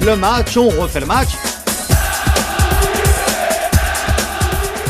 [0.00, 1.30] le match, on refait le match.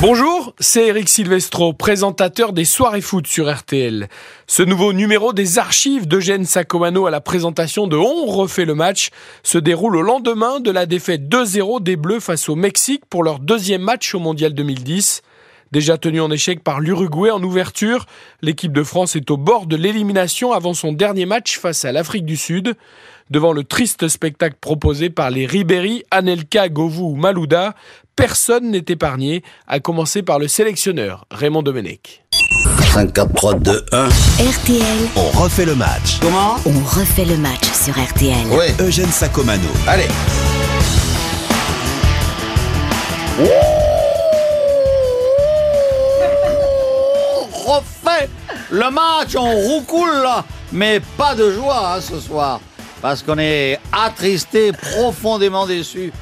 [0.03, 4.09] Bonjour, c'est Eric Silvestro, présentateur des soirées foot sur RTL.
[4.47, 9.09] Ce nouveau numéro des archives d'Eugène Sacomano à la présentation de On refait le match
[9.43, 13.39] se déroule au lendemain de la défaite 2-0 des Bleus face au Mexique pour leur
[13.39, 15.23] deuxième match au Mondial 2010.
[15.73, 18.07] Déjà tenu en échec par l'Uruguay en ouverture,
[18.41, 22.25] l'équipe de France est au bord de l'élimination avant son dernier match face à l'Afrique
[22.25, 22.77] du Sud.
[23.29, 27.75] Devant le triste spectacle proposé par les Ribéry, Anelka, Govou ou Malouda,
[28.15, 32.23] personne n'est épargné, à commencer par le sélectionneur Raymond Domenech.
[32.93, 34.09] 5, 4, 3, 2, 1.
[34.09, 36.21] RTL, On refait le match.
[36.21, 36.55] Comment?
[36.67, 38.47] On refait le match sur RTL.
[38.57, 38.73] Ouais.
[38.81, 39.69] Eugène Sacomano.
[39.89, 40.07] Allez.
[47.35, 48.29] On refait
[48.71, 50.27] le match, on roucoule,
[50.73, 52.61] mais pas de joie hein, ce soir,
[53.01, 56.13] parce qu'on est attristé, profondément déçu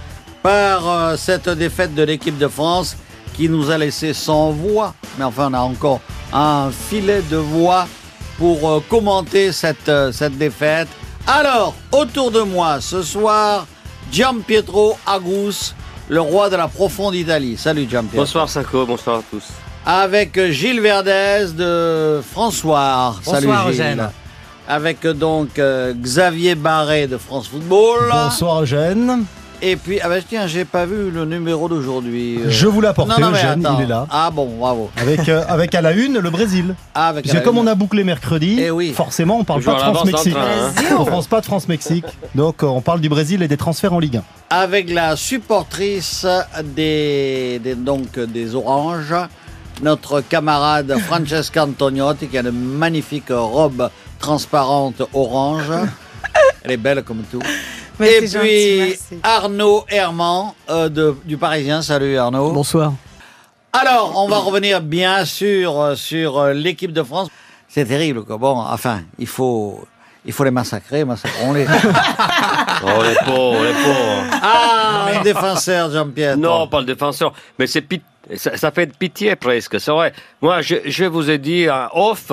[0.43, 2.97] par euh, cette défaite de l'équipe de France
[3.35, 4.95] qui nous a laissé sans voix.
[5.19, 6.01] Mais enfin, on a encore
[6.33, 7.87] un filet de voix
[8.39, 10.89] pour euh, commenter cette, euh, cette défaite.
[11.27, 13.67] Alors, autour de moi ce soir,
[14.13, 15.75] Gianpietro Agus,
[16.09, 17.57] le roi de la profonde Italie.
[17.57, 18.19] Salut Gianpietro.
[18.19, 19.45] Bonsoir Sako, bonsoir à tous.
[19.87, 23.17] Avec Gilles Verdez de François.
[23.23, 23.81] Salut Bonsoir, Gilles.
[23.81, 24.11] Eugène.
[24.67, 28.09] Avec donc euh, Xavier Barré de France Football.
[28.11, 29.25] Bonsoir Eugène.
[29.63, 32.39] Et puis, ah ben, tiens, j'ai pas vu le numéro d'aujourd'hui.
[32.39, 32.51] euh.
[32.51, 33.77] Je vous l'ai apporté, Non, non, mais Eugène, attends.
[33.79, 34.07] il est là.
[34.11, 34.91] Ah bon, bravo.
[35.01, 36.75] Avec, euh, avec à la une le Brésil.
[36.95, 37.63] Ah, avec Parce que la comme une.
[37.63, 38.93] on a bouclé mercredi, Eh oui.
[38.93, 40.35] forcément on parle Toujours pas de France-Mexique.
[40.35, 42.05] le train, On pense pas de France-Mexique.
[42.35, 44.23] Donc euh, on parle du Brésil et des transferts en Ligue 1.
[44.51, 46.27] avec la supportrice
[46.77, 49.15] des, des- donc des Oranges,
[49.83, 55.71] notre camarade Francesca Antoniotti qui a une magnifique robe transparente orange.
[56.63, 57.41] Elle est belle comme tout.
[57.99, 59.21] Mais Et puis gentil, merci.
[59.23, 61.83] Arnaud Herman euh, de- du Parisien.
[61.83, 62.51] Salut Arnaud.
[62.53, 62.93] Bonsoir.
[63.73, 67.29] Alors, on va revenir bien sûr euh, sur euh, l'équipe de France.
[67.69, 68.37] C'est terrible, quoi.
[68.39, 69.85] Bon, enfin, il faut,
[70.25, 71.67] il faut les massacrer, massacrons-les.
[72.87, 74.39] Oh les pauvres, les pauvres.
[74.43, 76.37] ah, un défenseur, Jean-Pierre.
[76.37, 78.03] Non, pas le défenseur, mais c'est pit-
[78.37, 80.13] ça, ça fait pitié presque, c'est vrai.
[80.41, 82.33] Moi, je, vous ai dit en off,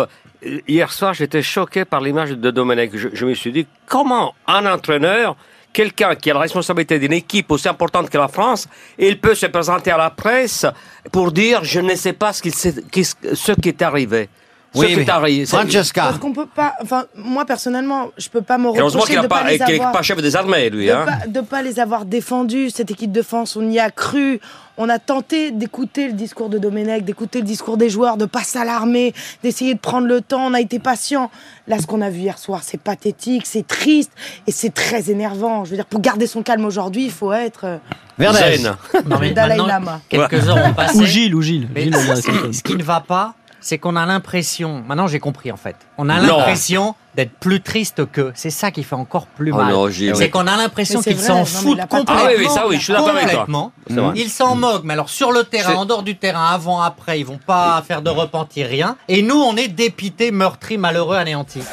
[0.68, 2.92] hier soir, j'étais choqué par l'image de Domenech.
[2.96, 5.36] Je, me suis dit, comment un entraîneur,
[5.74, 9.46] quelqu'un qui a la responsabilité d'une équipe aussi importante que la France, il peut se
[9.48, 10.66] présenter à la presse
[11.12, 14.30] pour dire, je ne sais pas ce qui est arrivé?
[14.76, 15.06] Oui,
[15.46, 16.02] Francesca.
[16.04, 16.76] Parce qu'on peut pas.
[16.82, 19.60] Enfin, moi personnellement, je peux pas me Heureusement reprocher qu'il de n'est pas, pas, les
[19.60, 19.92] qu'il est avoir.
[19.92, 20.88] pas chef des armées, lui.
[20.88, 21.06] de Hein.
[21.06, 24.40] pas, de pas les avoir défendus, cette équipe de France, on y a cru.
[24.78, 28.44] On a tenté d'écouter le discours de Domenech, d'écouter le discours des joueurs, de pas
[28.44, 30.46] s'alarmer, d'essayer de prendre le temps.
[30.48, 31.30] On a été patient.
[31.68, 34.12] Là, ce qu'on a vu hier soir, c'est pathétique, c'est triste
[34.48, 35.66] et c'est très énervant.
[35.66, 37.78] Je veux dire, pour garder son calme aujourd'hui, il faut être euh,
[38.18, 38.58] Verdez.
[38.58, 38.76] Zen.
[39.08, 40.00] Non, mais le Dalai Lama.
[40.08, 40.98] Quelques heures ont passé.
[40.98, 41.68] Ou Gilles, ou Gilles.
[41.76, 42.58] Mais Gilles, ce, quelque qui, chose.
[42.58, 44.84] ce qui ne va pas, c'est qu'on a l'impression.
[44.88, 45.76] Maintenant, j'ai compris en fait.
[45.98, 48.32] On a l'impression d'être plus triste qu'eux.
[48.36, 49.74] C'est ça qui fait encore plus Oh mal.
[50.16, 52.16] c'est qu'on a l'impression qu'ils s'en foutent complètement.
[52.26, 53.72] Ah oui, oui, ça, oui, je suis d'accord avec toi.
[54.16, 57.26] Ils s'en moquent, mais alors sur le terrain, en dehors du terrain, avant, après, ils
[57.26, 58.98] vont pas faire de repentir, rien.
[59.08, 61.64] Et nous, on est dépités, meurtris, malheureux, anéantis.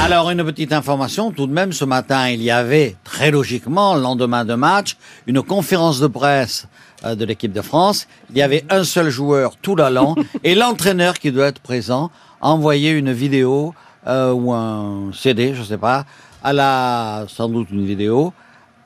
[0.00, 4.00] Alors, une petite information, tout de même, ce matin, il y avait, très logiquement, le
[4.02, 4.96] lendemain de match,
[5.26, 6.66] une conférence de presse
[7.04, 8.06] de l'équipe de France.
[8.30, 10.14] Il y avait un seul joueur, tout l'allant,
[10.44, 13.74] et l'entraîneur qui doit être présent a envoyé une vidéo
[14.06, 16.04] euh, ou un CD, je sais pas,
[16.42, 18.32] à la, sans doute une vidéo,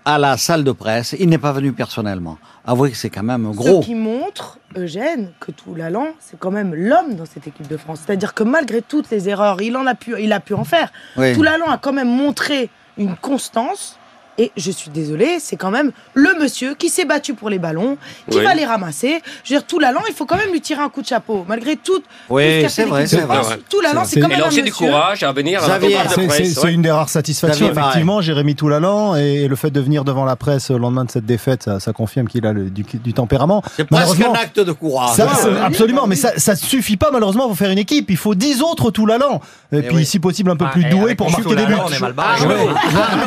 [0.04, 1.16] à la salle de presse.
[1.18, 2.38] Il n'est pas venu personnellement.
[2.64, 3.82] Avouez que c'est quand même gros.
[3.82, 8.00] Ce qui montre, Eugène, que Toulalan, c'est quand même l'homme dans cette équipe de France.
[8.04, 10.92] C'est-à-dire que malgré toutes les erreurs, il en a pu, il a pu en faire.
[11.16, 11.32] Oui.
[11.34, 13.98] Toulalan a quand même montré une constance.
[14.38, 17.96] Et je suis désolée, c'est quand même le monsieur qui s'est battu pour les ballons,
[18.30, 18.44] qui Oui.
[18.44, 19.22] va les ramasser.
[19.44, 21.44] Je veux dire, Toulalan, il faut quand même lui tirer un coup de chapeau.
[21.48, 23.36] Malgré tout, Oui, tout c'est vrai, c'est vrai.
[23.42, 24.86] France, Toulalan, C'est- quand même Il a un aussi du monsieur.
[24.88, 26.12] courage à venir à C'est- presse.
[26.14, 26.44] C'est ouais.
[26.44, 28.20] c'est une des rares satisfactions, Xavier, effectivement.
[28.20, 31.62] Jérémy Toulalan et le fait de venir devant la presse au lendemain de cette défaite,
[31.62, 33.62] ça, ça confirme qu'il a le- du, du tempérament.
[33.76, 35.16] C'est presque Malheureusement, un acte de courage.
[35.16, 35.60] Ça, Ouais, ouais.
[35.60, 38.10] absolument, mais ça, ça suffit pas malheureusement pour faire une équipe.
[38.10, 39.40] Il faut 10 autres Toulalan.
[39.72, 40.04] Et, puis, oui.
[40.06, 41.74] si possible, un peu Ah, plus et doués avec pour marquer des buts.
[41.84, 42.40] on est mal barré.
[42.44, 42.46] Ah,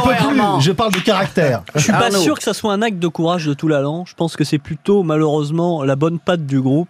[0.07, 0.15] Ouais.
[0.61, 1.63] Je parle caractère.
[1.75, 2.19] Je suis pas Arnaud.
[2.19, 4.05] sûr que ça soit un acte de courage de tout l'allant.
[4.05, 6.89] Je pense que c'est plutôt malheureusement la bonne patte du groupe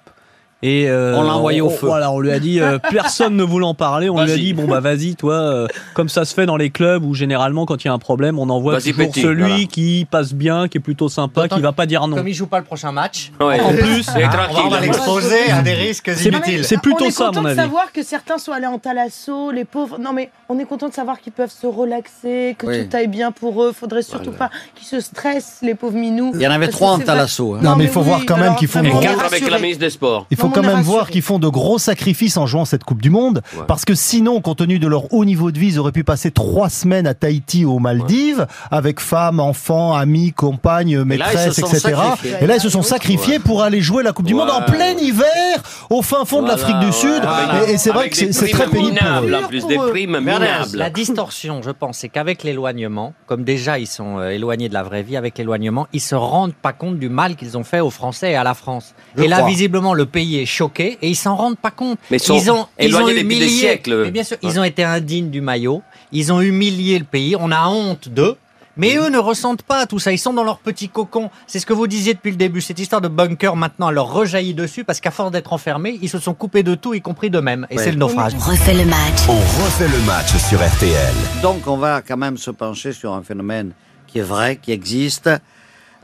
[0.62, 1.88] Et euh, On l'a envoyé au feu.
[1.88, 4.10] Voilà, on lui a dit euh, personne ne voulait en parler.
[4.10, 6.70] On lui a dit bon bah vas-y toi, euh, comme ça se fait dans les
[6.70, 9.66] clubs où généralement quand il y a un problème, on envoie toujours petit, celui voilà.
[9.66, 12.18] qui passe bien, qui est plutôt sympa, D'autant qui va pas dire non.
[12.18, 13.60] Comme il joue pas le prochain match, Ouais.
[13.62, 14.30] En plus, hein,
[14.66, 16.66] on va- l'exposer à des risques C'est- inutiles.
[16.66, 19.98] c'est plutôt on est ça, de savoir que certains sont allés en thalasso, les pauvres.
[19.98, 22.88] Non, mais on est content de savoir qu'ils peuvent se relaxer, que Oui.
[22.90, 23.72] tout aille bien pour eux.
[23.72, 26.32] Faudrait surtout pas qu'ils se stressent, les pauvres minous.
[26.36, 27.56] Il y en avait trois en c'est Thalasso.
[27.56, 27.60] hein.
[27.62, 30.26] Non, mais il faut voir quand même est quatre avec la ministre des Sports.
[30.30, 33.02] Il faut Non, quand même voir qu'ils font de gros sacrifices en jouant cette Coupe
[33.02, 33.64] du Monde, Ouais.
[33.68, 36.32] parce que sinon, compte tenu de leur haut niveau de vie, ils auraient pu passer
[36.32, 41.06] trois semaines à Tahiti ou aux Maldives, avec femmes, enfants, amis, compagnes, là, ils se
[41.06, 41.80] maîtresses, sont etc.
[41.96, 42.36] sacrifiés.
[42.42, 44.92] Et là, ils se sont sacrifiés pour aller jouer la Coupe du Monde en plein
[44.98, 47.22] hiver, au fin fond de l'Afrique du Sud.
[47.22, 47.68] voilà.
[47.68, 49.22] Et, et c'est vrai que c'est très pénible pour eux.
[49.26, 50.76] minables, en plus, des primes minables.
[50.76, 54.84] La distorsion, je pense, c'est qu'avec l'éloignement, comme déjà ils sont euh, éloignés de la
[54.84, 57.90] vraie vie, avec l'éloignement, ils se rendent pas compte du mal qu'ils ont fait aux
[57.90, 58.94] Français et à la France.
[59.18, 59.50] Je et là, crois.
[59.50, 62.00] visiblement, le pays est choqué et ils s'en rendent pas compte.
[62.12, 62.68] Mais ils sont ont, ils ont
[63.08, 63.50] éloignés depuis des humilié.
[63.50, 64.04] siècles.
[64.04, 65.82] Mais bien sûr, ils ont été indignes du maillot.
[66.12, 67.36] Ils ont humilié le pays.
[67.40, 68.36] On a honte d'eux.
[68.78, 70.14] Mais eux ne ressentent pas tout ça.
[70.14, 71.30] Ils sont dans leur petit cocon.
[71.48, 72.62] C'est ce que vous disiez depuis le début.
[72.62, 76.08] Cette histoire de bunker maintenant elle leur rejaillit dessus parce qu'à force d'être enfermés, ils
[76.08, 77.68] se sont coupés de tout, y compris d'eux-mêmes.
[77.70, 77.84] Et Ouais.
[77.84, 78.34] c'est le naufrage.
[78.36, 79.20] On refait le match.
[79.28, 81.14] On refait le match sur RTL.
[81.42, 83.72] Donc, on va quand même se pencher sur un phénomène
[84.08, 85.30] qui est vrai, qui existe.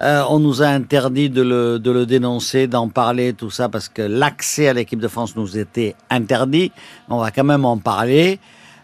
[0.01, 4.67] Euh, on nous a interdit de le, dénoncer, d'en parler, tout ça, parce que l'accès
[4.67, 6.71] à l'équipe de France nous était interdit.
[7.09, 8.39] On va quand même en parler.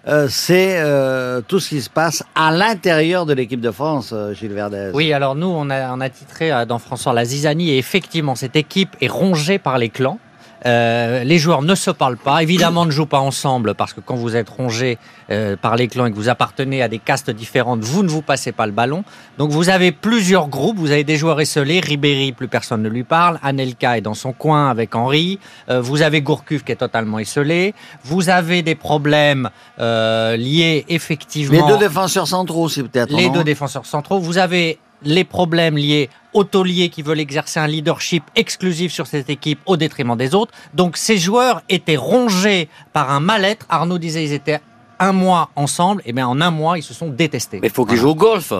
[0.07, 4.53] Euh, c'est euh, tout ce qui se passe à l'intérieur de l'équipe de France, Gilles
[4.53, 4.91] Verdez.
[4.93, 8.55] Oui, alors nous, on a, on a titré dans François la zizanie et effectivement, cette
[8.55, 10.17] équipe est rongée par les clans.
[10.65, 14.15] Euh, les joueurs ne se parlent pas, évidemment ne jouent pas ensemble parce que quand
[14.15, 14.97] vous êtes rongé
[15.31, 18.21] euh, par les clans et que vous appartenez à des castes différentes, vous ne vous
[18.21, 19.03] passez pas le ballon.
[19.37, 23.03] Donc vous avez plusieurs groupes, vous avez des joueurs esselés, Ribéry, plus personne ne lui
[23.03, 27.19] parle, Anelka est dans son coin avec Henri, Euh, vous avez Gourcuff qui est totalement
[27.19, 27.73] esselé,
[28.03, 31.67] vous avez des problèmes liés effectivement...
[31.67, 33.11] Les deux défenseurs centraux aussi, peut-être.
[33.15, 34.19] Les deux défenseurs centraux.
[34.19, 39.30] Vous avez les problèmes liés aux tauliers qui veulent exercer un leadership exclusif sur cette
[39.30, 40.54] équipe au détriment des autres.
[40.74, 43.66] Donc ces joueurs étaient rongés par un mal-être.
[43.69, 44.62] Arnaud disait ils étaient
[45.00, 46.01] un mois ensemble.
[46.06, 47.60] Et bien en un mois, ils se sont détestés.
[47.62, 48.54] Mais il faut qu'ils jouent au golf.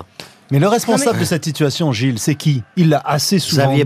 [0.52, 2.64] Mais le responsable de cette situation, Gilles, c'est qui?
[2.76, 3.84] Il l'a assez souvent dit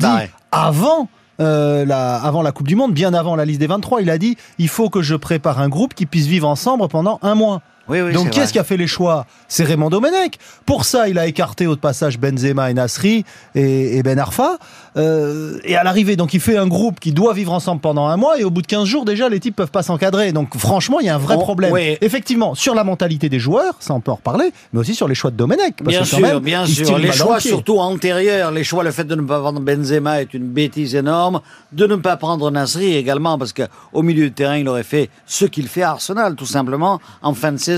[0.52, 1.08] avant.
[1.42, 4.18] euh, la, avant la Coupe du Monde, bien avant la liste des 23, il a
[4.18, 7.62] dit il faut que je prépare un groupe qui puisse vivre ensemble pendant un mois.
[7.88, 9.26] Oui, oui, Donc qui est-ce qui a fait les choix?
[9.48, 10.40] C'est Raymond Domenech.
[10.66, 13.24] Pour ça, il a écarté au passage Benzema et Nasri
[13.54, 14.58] et, et Ben Arfa.
[14.98, 18.16] Euh, et à l'arrivée, donc il fait un groupe qui doit vivre ensemble pendant un
[18.18, 20.32] mois et au bout de 15 jours déjà, les types peuvent pas s'encadrer.
[20.32, 21.72] Donc franchement, il y a un vrai On- problème.
[21.74, 21.98] oui.
[22.02, 25.16] Effectivement, sur la mentalité des joueurs, ça on peut en reparler, mais aussi sur les
[25.16, 25.76] choix de Domenech.
[25.78, 26.98] Parce Bien que quand sûr, même, bien sûr.
[26.98, 30.48] Les choix surtout antérieurs, les choix, le fait de ne pas prendre Benzema est une
[30.48, 31.42] bêtise énorme.
[31.74, 35.46] De ne pas prendre Nasri également, parce qu'au milieu de terrain, il aurait fait ce
[35.46, 37.75] qu'il fait à Arsenal, tout simplement, en fin de saison.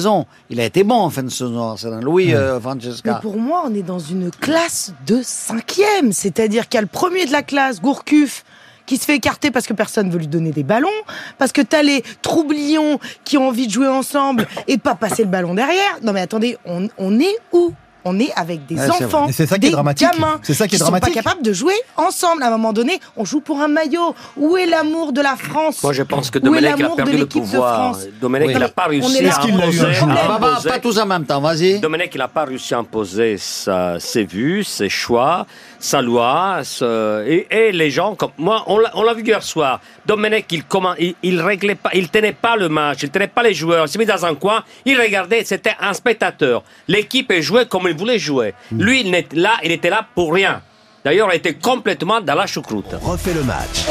[0.49, 1.75] Il a été bon en fin de saison.
[2.01, 3.15] Louis euh, Mais Francesca.
[3.15, 6.13] pour moi, on est dans une classe de cinquième.
[6.13, 8.43] C'est-à-dire qu'il y a le premier de la classe, Gourcuff,
[8.85, 10.89] qui se fait écarter parce que personne veut lui donner des ballons,
[11.37, 15.23] parce que t'as les troublions qui ont envie de jouer ensemble et de pas passer
[15.23, 15.99] le ballon derrière.
[16.03, 17.73] Non mais attendez, on, on est où?
[18.07, 20.07] On est avec des Ouais, enfants, c'est ça qui des est dramatique.
[20.13, 21.13] gamins, C'est ça qui est sont dramatique.
[21.15, 22.41] pas capables de jouer ensemble.
[22.43, 24.15] À un moment donné, on joue pour un maillot.
[24.37, 26.91] Où est l'amour de la France Moi, je pense que Où est Domenech a l'amour
[26.91, 27.93] de perdu le l'équipe de pouvoir.
[27.93, 28.53] France Domenech, Oui.
[28.55, 29.85] il n'a pas est réussi à imposer.
[30.01, 31.79] Ah, bah, bah, pas tous en même temps, vas-y.
[31.79, 35.45] Domenech, il n'a pas réussi à imposer sa- ses vues, ses choix,
[35.79, 39.79] sa loi, ce- et, et les gens, comme moi, on l'a vu hier soir.
[40.05, 43.43] Domenech, il, comment, il, il réglait pas, il tenait pas le match, il tenait pas
[43.43, 46.63] les joueurs, il s'est mis dans un coin, il regardait, c'était un spectateur.
[46.87, 48.53] L'équipe jouait comme il voulait jouer.
[48.71, 50.61] Lui, il n'était là, il était là pour rien.
[51.03, 52.93] D'ailleurs, il était complètement dans la choucroute.
[53.01, 53.85] Refait le match.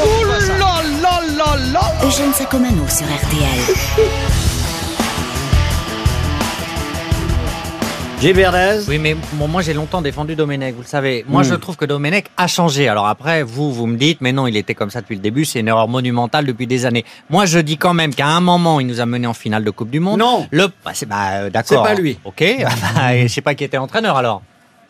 [2.03, 4.27] Eugène Sacomano sur RTL.
[8.19, 8.79] Gilles Verdez.
[8.87, 11.23] Oui, mais bon, moi j'ai longtemps défendu Domenech, vous le savez.
[11.27, 11.45] Moi Mm.
[11.45, 12.87] je trouve que Domenech a changé.
[12.87, 15.45] Alors après, vous, vous me dites, mais non, il était comme ça depuis le début,
[15.45, 17.05] c'est une erreur monumentale depuis des années.
[17.29, 19.69] Moi je dis quand même qu'à un moment, il nous a menés en finale de
[19.69, 20.19] Coupe du Monde.
[20.19, 20.47] Non.
[20.49, 21.85] Le, bah, c'est, bah, euh, d'accord.
[21.85, 22.17] C'est pas lui.
[22.25, 22.43] Ok,
[22.95, 24.41] Bah, et je sais pas qui était entraîneur alors.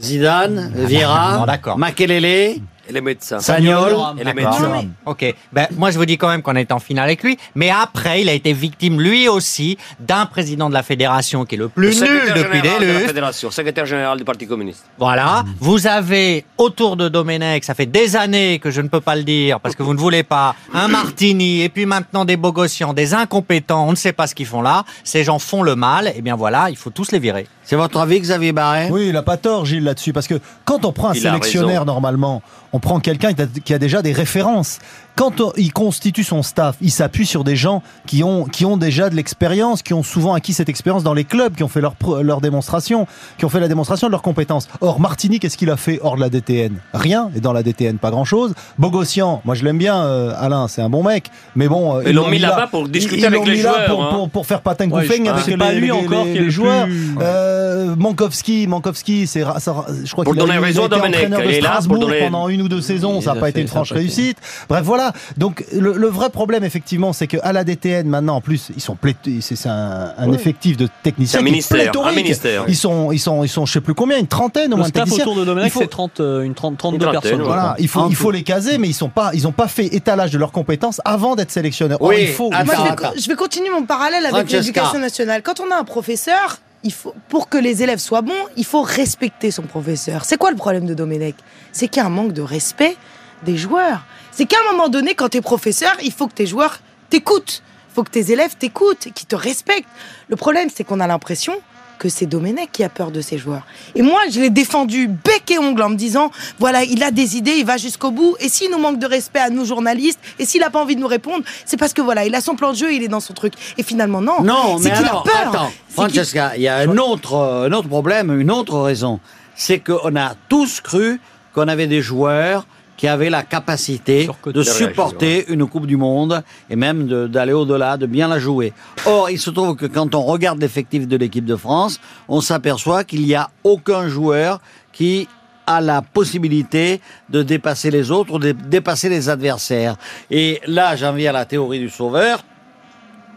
[0.02, 1.78] Zidane, Vieira, Bon, d'accord.
[1.78, 3.40] Makelele, Et les médecins.
[3.40, 3.96] Sagnol.
[4.20, 4.86] Et les médecins.
[5.06, 7.38] Ok, ben, moi je vous dis quand même qu'on a été en finale avec lui,
[7.56, 11.58] mais après il a été victime lui aussi d'un président de la fédération qui est
[11.58, 14.86] le plus Le nul depuis des de la fédération, secrétaire général du Parti communiste.
[14.98, 15.44] Voilà.
[15.60, 19.24] Vous avez autour de Domenech, ça fait des années que je ne peux pas le
[19.24, 23.14] dire parce que vous ne voulez pas, un Martini et puis maintenant des Bogossians, des
[23.14, 24.84] incompétents, on ne sait pas ce qu'ils font là.
[25.04, 27.48] Ces gens font le mal, et bien voilà, il faut tous les virer.
[27.64, 30.14] C'est votre avis, Xavier Barret Oui, il a pas tort, Gilles, là-dessus.
[30.14, 31.86] Parce que quand on prend un Il raison.
[31.86, 32.42] normalement,
[32.74, 34.80] on prend quelqu'un qui a- déjà des références.
[35.18, 38.78] Quand on- il constitue son staff, il s'appuie sur des gens qui ont, qui ont
[38.78, 41.82] déjà de l'expérience, qui ont souvent acquis cette expérience dans les clubs, qui ont fait
[41.82, 43.08] leur, leur démonstration,
[43.38, 44.70] qui ont fait la démonstration de leurs compétences.
[44.80, 47.30] Or, Martini, qu'est-ce qu'il a fait hors de la DTN Rien.
[47.36, 48.54] Et dans la DTN, pas grand-chose.
[48.78, 51.32] Bogossian, moi je l'aime bien, euh, Alain, c'est un bon mec.
[51.56, 53.86] Mais bon, euh, Ils l'ont mis là-bas pour ils- discuter ils avec l'ont les joueurs,
[53.88, 54.10] Pour, hein.
[54.12, 55.12] pour, pour faire patin Ouais, avec
[55.44, 56.86] c'est les, pas lui les- encore les- qui est le joueurs.
[56.86, 62.50] plus- Euh, Mankowski, Mankowski, c'est je crois qu'il a, raison été entraîneur de Strasbourg pendant
[62.50, 64.38] une ou deux saisons, ça n'a pas été une franche pas réussite.
[64.70, 65.07] Bref, voilà.
[65.38, 68.98] Donc le, le vrai problème, effectivement, c'est qu'à la DTN maintenant, en plus, ils sont
[69.42, 72.66] c'est un, effectif de techniciens C'est un ministère, un ministère.
[72.68, 74.90] Ils sont, ils sont, ils sont, je sais plus combien, une trentaine au moins de
[74.90, 75.26] staff techniciens.
[75.26, 77.42] autour de Il Domenech, faut- c'est 30, euh, une 30, 32 Une personnes.
[77.42, 77.76] voilà.
[77.80, 78.32] il faut, En il faut tout.
[78.32, 81.36] les caser, mais ils sont pas, ils ont pas fait étalage de leurs compétences avant
[81.36, 82.02] d'être sélectionneurs.
[82.02, 85.00] Or, Oui, il faut, attends, Moi, je, vais, je vais continuer mon parallèle avec l'éducation
[85.00, 85.42] nationale.
[85.44, 88.82] Quand on a un professeur, il faut, pour que les élèves soient bons, il faut
[88.82, 90.26] respecter son professeur.
[90.26, 91.36] C'est quoi le problème de Domenech
[91.72, 92.96] C'est qu'il y a un manque de respect
[93.44, 94.02] des joueurs.
[94.32, 96.80] C'est qu'à un moment donné, quand tu es professeur, il faut que tes joueurs
[97.10, 97.64] t'écoutent.
[97.92, 99.90] Il faut que tes élèves t'écoutent, qu'ils te respectent.
[100.30, 101.54] Le problème, c'est qu'on a l'impression
[101.98, 103.64] que c'est Domenech qui a peur de ses joueurs.
[103.96, 107.38] Et moi, je l'ai défendu bec et ongle en me disant, voilà, il a des
[107.38, 108.36] idées, il va jusqu'au bout.
[108.40, 111.02] Et s'il nous manque de respect à nous journalistes, et s'il n'a pas envie de
[111.02, 113.20] nous répondre, c'est parce que voilà, il a son plan de jeu, il est dans
[113.20, 113.54] son truc.
[113.78, 114.42] Et finalement, non.
[114.42, 115.50] Non, mais alors, a peur.
[115.50, 119.20] attends, Francesca, il y a un autre, euh, un autre problème, une autre raison.
[119.56, 121.20] C'est qu'on a tous cru
[121.54, 126.76] qu'on avait des joueurs qui avaient la capacité de supporter une Coupe du Monde et
[126.76, 128.74] même d'aller au-delà, de bien la jouer.
[129.06, 133.04] Or, il se trouve que quand on regarde l'effectif de l'équipe de France, on s'aperçoit
[133.04, 134.60] qu'il n'y a aucun joueur
[134.92, 135.28] qui
[135.68, 139.98] a la possibilité de dépasser les autres de dépasser les adversaires.
[140.32, 142.44] Et là, j'en viens à la théorie du sauveur.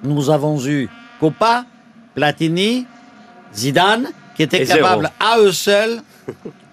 [0.03, 0.89] Nous avons eu
[1.19, 1.67] Copa,
[2.15, 2.87] Platini,
[3.55, 6.01] Zidane, qui étaient capables à eux seuls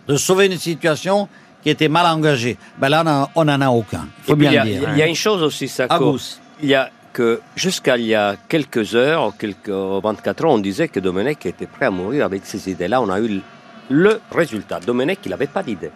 [0.07, 1.27] de sauver une situation
[1.67, 2.55] qui était mal engagée.
[2.79, 4.07] Ben là, on en- on n'en a aucun.
[4.19, 4.89] Il faut bien il y a- dire.
[4.93, 6.39] Il y a une chose aussi, ça Agus.
[6.63, 10.87] Il y a que jusqu'à il y a quelques heures, quelques 24 heures, on disait
[10.87, 13.01] que Domenech était prêt à mourir avec ces idées-là.
[13.01, 13.41] On a eu le-
[13.89, 14.79] le résultat.
[14.79, 15.91] Domenech, il n'avait pas d'idée.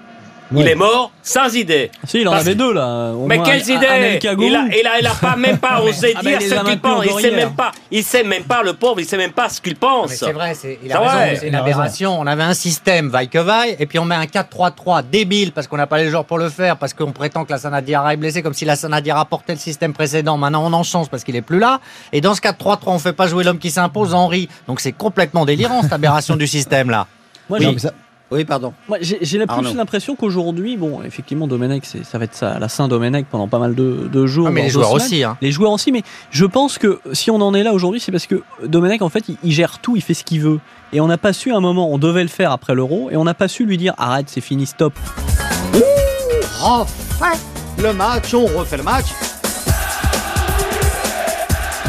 [0.54, 1.92] Il est mort sans idée.
[2.06, 3.12] Si, il en Parce- avait deux là.
[3.14, 3.74] Au Mais moins, quelles idées
[4.22, 7.00] il a, il, a, il a pas même pas osé Ah, dire ce qu'il pense.
[7.00, 7.72] en Il sait même pas.
[7.92, 9.00] Il sait même pas le pauvre.
[9.00, 10.12] Il sait même pas ce qu'il pense.
[10.14, 11.36] C'est vrai, c'est, il C'est a raison, vrai.
[11.40, 12.20] c'est Il une aberration.
[12.20, 15.68] On avait un système vaille que vaille, et puis on met un 4-3-3 débile parce
[15.68, 18.18] qu'on n'a pas les joueurs pour le faire, parce qu'on prétend que la Sanadiara est
[18.18, 20.38] blessée, comme si la Sanadiara portait le système précédent.
[20.38, 21.80] Maintenant, on en change parce qu'il est plus là.
[22.12, 24.50] Et dans ce 4-3-3, on fait pas jouer l'homme qui s'impose, Henri.
[24.68, 27.08] Donc c'est complètement délirant cette aberration du système là.
[27.50, 27.92] Moi, Non, j'ai- mais ça-
[28.32, 28.74] Oui, pardon.
[28.88, 33.26] Moi, j'ai plus l'impression qu'aujourd'hui, bon, effectivement, Domenech, c'est- ça va être ça, la Saint-Domenech
[33.30, 34.48] pendant pas mal de, de jours.
[34.48, 35.02] Ah, mais les joueurs semaines.
[35.06, 35.38] aussi, hein.
[35.42, 38.28] Les joueurs aussi, mais je pense que si on en est là aujourd'hui, c'est parce
[38.28, 40.60] que Domenech, en fait, il, il gère tout, il fait ce qu'il veut.
[40.94, 43.18] Et on n'a pas su à un moment, on devait le faire après l'euro, et
[43.18, 44.94] on n'a pas su lui dire arrête, c'est fini, stop.
[46.60, 47.38] Refait
[47.82, 49.06] le match, on refait le match.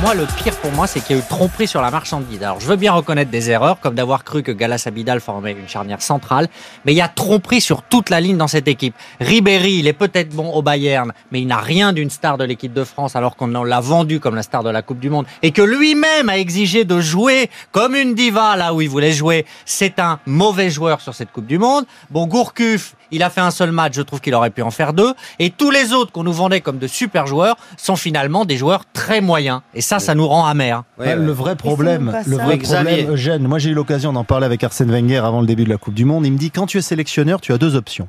[0.02, 2.42] Moi, le pire pour moi, c'est qu'il y a eu tromperie sur la marchandise.
[2.42, 5.68] Alors, je veux bien reconnaître des erreurs, comme d'avoir cru que Galas Abidal formait une
[5.68, 6.48] charnière centrale,
[6.84, 8.96] mais il y a tromperie sur toute la ligne dans cette équipe.
[9.20, 12.72] Ribéry, il est peut-être bon au Bayern, mais il n'a rien d'une star de l'équipe
[12.72, 15.52] de France, alors qu'on l'a vendu comme la star de la Coupe du Monde, et
[15.52, 19.46] que lui-même a exigé de jouer comme une diva là où il voulait jouer.
[19.66, 21.84] C'est un mauvais joueur sur cette Coupe du Monde.
[22.10, 24.92] Bon, Gourcuff, il a fait un seul match, je trouve qu'il aurait pu en faire
[24.92, 28.56] deux, et tous les autres qu'on nous vendait comme de super joueurs sont finalement des
[28.56, 29.60] joueurs très moyens.
[29.74, 30.82] Et ça, ça nous rend amers.
[30.98, 31.14] Ouais.
[31.14, 34.90] Le vrai problème, le vrai problème, Eugène, moi j'ai eu l'occasion d'en parler avec Arsène
[34.90, 36.26] Wenger avant le début de la Coupe du Monde.
[36.26, 38.08] Il me dit quand tu es sélectionneur, tu as deux options.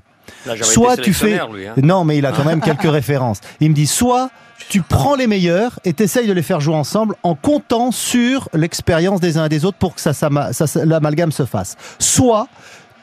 [0.62, 1.74] Soit été tu fais, lui, hein.
[1.77, 3.39] non mais il a quand même quelques références.
[3.60, 4.29] Il me dit soit
[4.69, 9.19] tu prends les meilleurs et t'essayes de les faire jouer ensemble en comptant sur l'expérience
[9.19, 11.75] des uns et des autres pour que ça, s'ama- ça, ça- l'amalgame se fasse.
[12.00, 12.48] Soit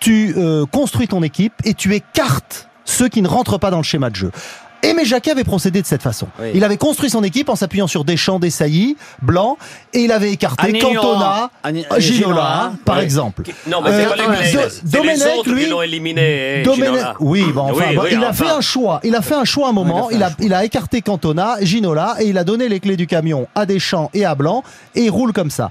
[0.00, 3.82] tu euh, construis ton équipe et tu écartes ceux qui ne rentrent pas dans le
[3.84, 4.32] schéma de jeu.
[4.82, 6.26] Aimé Jacquet avait procédé de cette façon.
[6.40, 6.52] Oui.
[6.54, 9.58] Il avait construit son équipe en s'appuyant sur Deschamps, Desailly, Blanc,
[9.92, 10.78] et il avait écarté.
[10.78, 13.02] Cantona, Ani- Ginola, Ginola, par oui.
[13.04, 13.42] exemple.
[13.66, 16.60] Non, mais Euh, c'est pas les Domenech, lui- qui éliminé.
[16.60, 18.44] eh, Domenech, oui, bon, enfin, Oui, bon, oui, il a enfin.
[18.46, 19.00] fait un choix.
[19.04, 20.06] Il a fait un choix à un moment.
[20.06, 22.44] Oui, il il, a a, fait un il a écarté Cantona, Ginola, et il a
[22.44, 24.64] donné les clés du camion à Deschamps et à Blanc,
[24.94, 25.70] et il roule comme ça.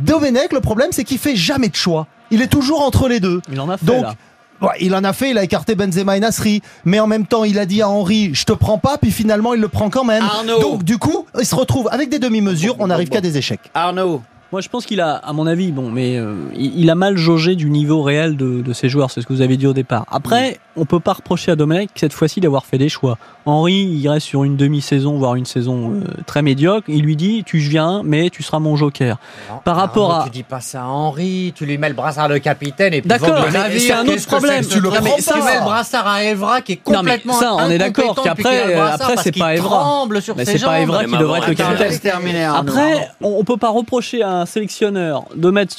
[0.00, 2.06] Domenech, le problème, c'est qu'il fait jamais de choix.
[2.30, 3.40] Il est toujours entre les deux.
[3.50, 4.14] Il en a fait Donc, là.
[4.62, 7.44] ouais, il en a fait, il a écarté Benzema et Nasri, mais en même temps,
[7.44, 10.04] il a dit à Henri, je te prends pas, puis finalement, il le prend quand
[10.04, 10.22] même.
[10.22, 10.60] Arnaud.
[10.60, 13.70] Donc, du coup, il se retrouve avec des demi-mesures, on n'arrive qu'à des échecs.
[13.74, 14.22] Arnaud,
[14.52, 17.16] Moi, je pense qu'il a, à mon avis, bon, mais euh, il, il a mal
[17.16, 19.10] jaugé du niveau réel de, de ses joueurs.
[19.10, 20.04] C'est ce que vous avez dit au départ.
[20.10, 23.16] Après, on peut pas reprocher à Domenech cette fois-ci d'avoir fait des choix.
[23.46, 26.88] Henri, il reste sur une demi-saison, voire une saison euh, très médiocre.
[26.88, 29.18] Il lui dit, tu viens, mais tu seras mon joker.
[29.64, 32.28] Par rapport Arnaud, à, Tu dis pas ça à Henri, tu lui mets le brassard
[32.28, 33.44] de capitaine et puis D'accord,
[33.78, 34.64] c'est un autre problème.
[34.66, 35.32] Tu le Mais pas.
[35.32, 38.20] tu mets le brassard à Evra qui est Non, mais complètement ça, on est d'accord
[38.22, 40.04] qu'après, après, c'est pas Evra.
[40.36, 40.80] Mais c'est pas.
[40.80, 42.36] Evra qui devrait être le capitaine.
[42.52, 45.76] Après, on, on peut pas reprocher à un sélectionneur de mettre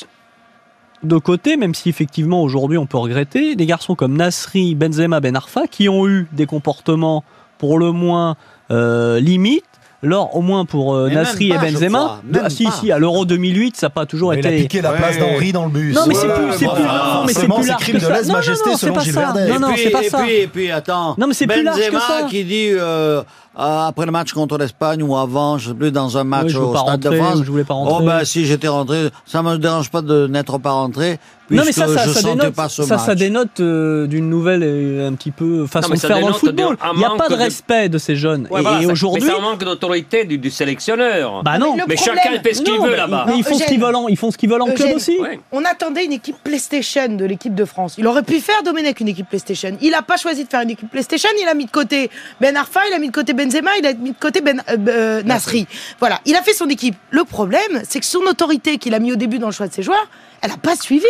[1.03, 5.35] de côté, même si effectivement aujourd'hui on peut regretter, des garçons comme Nasri, Benzema, Ben
[5.35, 7.23] Arfa, qui ont eu des comportements
[7.57, 8.35] pour le moins
[8.69, 9.63] euh, limites.
[10.03, 12.71] Lors, au moins pour euh, Nasri et Benzema, de- ah, si, pas.
[12.71, 14.63] si, à l'Euro 2008, ça n'a pas toujours Il a été.
[14.63, 14.97] piqué la Ouais.
[14.97, 15.95] place d'Henri dans le bus.
[15.95, 18.09] Non, mais c'est plus, c'est plus, non, mais c'est plus large que ça.
[18.23, 19.33] non, non, selon c'est pas ça.
[19.47, 20.23] Non, non, et c'est pas et ça.
[20.23, 21.13] Puis, et puis, attends.
[21.19, 22.23] Non, mais c'est plus large que Benzema ça.
[22.27, 23.21] qui dit, euh,
[23.55, 26.99] après le match contre l'Espagne ou avant, je sais plus, dans un match au Stade
[27.01, 27.41] de France.
[27.43, 27.95] je voulais pas rentrer.
[27.99, 31.73] Oh, ben, si j'étais rentré, ça me dérange pas de n'être pas rentré, Non, mais
[31.73, 33.05] ça, ça, ça dénote, pas ce ça, match.
[33.05, 36.27] ça dénote euh, d'une nouvelle euh, un petit peu façon mais de ça faire dans
[36.29, 36.77] le football.
[36.93, 38.47] Il n'y a pas de respect de ces jeunes.
[38.49, 41.43] Ouais, et voilà, et ça- aujourd'hui, Mais c'est un manque d'autorité du, du sélectionneur.
[41.43, 41.75] bah non.
[41.75, 43.25] Le mais problème- chacun fait ce qu'il veut mais là-bas.
[43.27, 44.79] ils- mais ils font ce qu'ils veulent, en- ils font ce qu'ils veulent en club
[44.79, 44.95] Eugène.
[44.95, 45.19] aussi.
[45.19, 45.39] Ouais.
[45.51, 47.95] On attendait une équipe PlayStation de l'équipe de France.
[47.97, 49.75] Il aurait pu faire Domenech une équipe PlayStation.
[49.81, 51.27] Il n'a pas choisi de faire une équipe PlayStation.
[51.41, 53.93] Il a mis de côté Ben Arfa, il a mis de côté Benzema, il a
[53.93, 55.67] mis de côté Ben euh, euh, Nasri.
[55.99, 56.95] Voilà, il a fait son équipe.
[57.11, 59.73] Le problème, c'est que son autorité qu'il a mis au début dans le choix de
[59.73, 60.07] ses joueurs,
[60.41, 61.05] elle n'a pas suivi.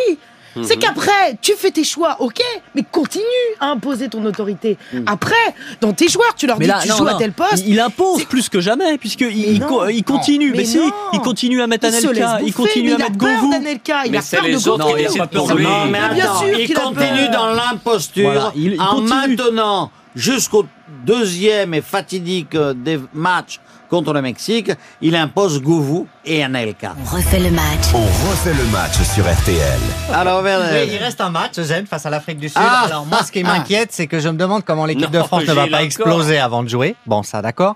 [0.63, 2.41] C'est qu'après, tu fais tes choix, ok,
[2.75, 3.23] mais continue
[3.61, 4.77] à imposer ton autorité.
[5.05, 5.33] Après,
[5.79, 7.15] dans tes joueurs, tu leur Mais dis là, tu non, joues non.
[7.15, 7.63] à tel poste.
[7.65, 9.67] Il, il impose plus que jamais, puisque il, Mais il non.
[9.67, 10.51] co- il continue.
[10.51, 10.79] Mais Mais, si,
[11.13, 13.17] il continue à mettre il se laisse Anelka, il continue mais à il a mettre
[13.17, 13.51] peur Govou.
[13.53, 15.63] d'Anelka, il Mais a peur de autres lui.
[15.63, 17.31] Non, mais Mais bien attends, sûr il a continue peur.
[17.31, 19.09] dans l'imposture Voilà, il- il en continue.
[19.37, 20.65] maintenant jusqu'au
[21.05, 26.95] deuxième et fatidique euh, des matchs contre le Mexique, il impose Gouvou et Anelka.
[26.97, 27.93] On refait le match.
[27.93, 29.79] On refait le match sur RTL.
[30.13, 32.61] Alors, Oui, il reste un match, Eugène, face à l'Afrique du Sud.
[32.63, 32.83] Ah.
[32.85, 35.53] Alors moi, ce qui m'inquiète, c'est que je me demande comment l'équipe de France ne
[35.53, 36.95] va pas exploser avant de jouer.
[37.05, 37.75] Bon, ça, d'accord.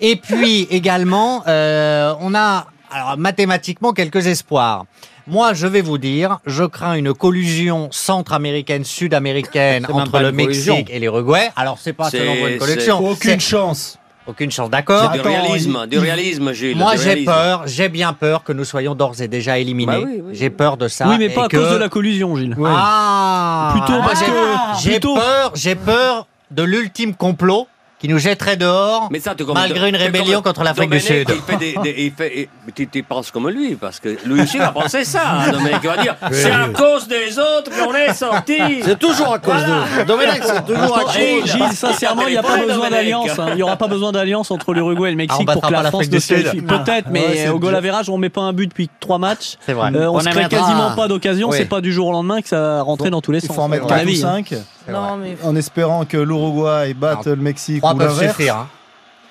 [0.00, 4.86] Et puis également, euh, on a alors mathématiquement quelques espoirs.
[5.30, 10.32] Moi, je vais vous dire, je crains une collusion centra-américaine, sud-américaine entre le.
[10.32, 11.50] Mexique et l'Uruguay.
[11.54, 12.98] Alors, c'est pas selon une collection.
[12.98, 13.96] Aucune chance.
[14.26, 15.10] Aucune chance, d'accord.
[15.10, 16.76] Du réalisme, du réalisme, Gilles.
[16.76, 19.92] Moi, j'ai peur, j'ai bien peur que nous soyons d'ores et déjà éliminés.
[19.92, 20.32] Bah oui, oui.
[20.34, 21.08] J'ai peur de ça.
[21.08, 22.56] Oui, mais et pas à que- cause de la collusion, Gilles.
[22.66, 27.66] Ah Plutôt parce j'ai- que- j'ai plutôt- peur, j'ai peur de l'ultime complot
[28.00, 31.28] qui nous jetterait dehors Mais ça, tu malgré une rébellion comme- contre l'Afrique du Sud.
[31.28, 34.40] Il fait des, des- il fait, mais tu, tu penses comme lui, parce que lui
[34.42, 35.20] aussi va penser ça.
[35.26, 38.82] hein, Domenech, il va dire c'est à cause des autres qu'on est sortis.
[38.82, 40.04] c'est toujours à cause d'eux.
[40.06, 41.50] Domenech, c'est toujours à Gilles, cause.
[41.52, 43.38] Gilles, sincèrement, il n'y a pas besoin d'alliance.
[43.38, 43.46] hein.
[43.50, 45.68] Il n'y aura pas besoin d'alliance entre l'Uruguay et le Ah, on Mexique battra pour
[45.78, 46.34] que la France ne se.
[46.60, 49.56] Peut-être, mais Ouais, au goal average, on met pas un but depuis trois matchs.
[49.66, 49.90] C'est vrai.
[49.94, 51.52] Euh, on, se crée quasiment pas d'occasion.
[51.52, 53.56] C'est pas du jour au lendemain que ça rentrait dans tous les Il sens.
[53.56, 54.42] faut en mettre à mon 4 ou avis, hein.
[54.48, 54.54] 5
[54.92, 58.56] Non, mais en espérant que l'Uruguay batte le Mexique ou peuvent suffire.
[58.56, 58.68] hein.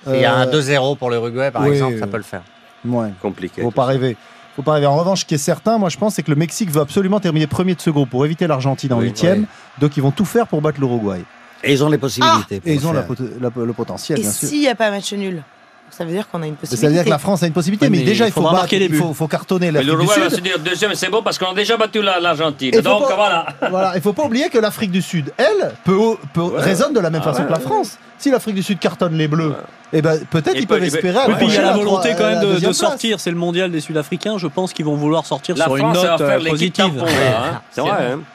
[0.08, 2.42] Il y a un Euh, 2-0 pour l'Uruguay, par oui, exemple, ça peut le faire.
[2.86, 3.10] Ouais.
[3.22, 3.62] Compliqué.
[3.62, 4.16] Faut pas rêver.
[4.56, 4.86] Faut pas rêver.
[4.86, 7.20] En revanche, ce qui est certain, moi je pense, c'est que le Mexique veut absolument
[7.20, 9.46] terminer premier de ce groupe pour éviter l'Argentine en Oui, huitième.
[9.80, 11.24] Donc ils vont tout faire pour battre l'Uruguay.
[11.64, 12.62] Et ils ont les possibilités.
[12.62, 13.16] pour Et ils ont le la faire.
[13.16, 14.48] pot- la- le potentiel, Et bien sûr.
[14.48, 15.44] s'il n'y a pas un match nul
[15.92, 16.82] Ça veut dire qu'on a une possibilité.
[16.82, 18.42] Ça veut dire que la France a une possibilité, Oui, mais, mais déjà il faut,
[18.42, 18.98] faudra battre, marquer des il buts.
[18.98, 21.54] faut, faut cartonner l'Afrique du l'Uruguay va se dire deuxième, c'est bon parce qu'on a
[21.54, 22.74] déjà battu la- l'Argentine.
[22.76, 23.46] Faut Donc pas- voilà.
[23.70, 27.10] Voilà, il faut pas oublier que l'Afrique du Sud, elle, peut, peut raisonne de la
[27.10, 27.64] même Ah façon ouais, que la ouais.
[27.64, 27.98] France.
[28.20, 29.56] Si l'Afrique du Sud cartonne les Bleus,
[29.94, 31.18] eh ben peut-être Il ils peuvent peut- espérer.
[31.30, 33.20] Oui, puis il y a la volonté la- quand même de, sortir.
[33.20, 34.38] C'est le mondial des Sud-Africains.
[34.38, 37.04] Je pense qu'ils vont vouloir sortir La sur une France va note faire euh, positive.
[37.08, 37.62] hein.
[37.72, 37.92] C'est vrai.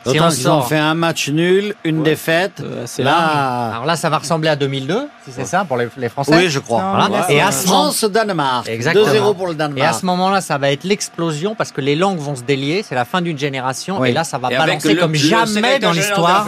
[0.06, 0.30] hein.
[0.30, 2.60] Si on fait un match nul, une défaite.
[2.62, 3.70] Euh, là.
[3.72, 6.32] Alors là, ça va ressembler à 2002, si c'est ça, pour les, les Français.
[6.34, 6.82] oui, je crois.
[7.28, 8.68] Et à ce moment- France-Danemark.
[8.68, 9.04] Exactement.
[9.06, 9.90] 2-0 pour le Et Danemark.
[9.90, 12.82] à ce moment-là, ça va être l'explosion parce que les langues vont se délier.
[12.82, 14.02] C'est la fin d'une génération.
[14.04, 16.46] Et là, ça va Et balancer comme jamais dans l'histoire.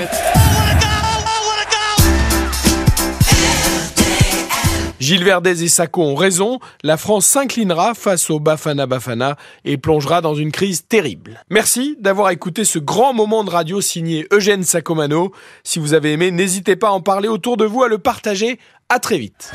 [5.07, 10.21] Gilles Verdez et Sacco ont raison, la France s'inclinera face au Bafana Bafana et plongera
[10.21, 11.45] dans une crise terrible.
[11.49, 15.31] Merci d'avoir écouté ce grand moment de radio signé Eugène Sacomano.
[15.63, 18.59] Si vous avez aimé, n'hésitez pas à en parler autour de vous, à le partager.
[18.89, 19.53] À très vite.